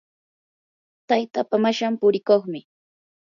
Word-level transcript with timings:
taytapaa 1.07 1.61
mashan 1.63 1.95
purikuqmi. 1.99 2.59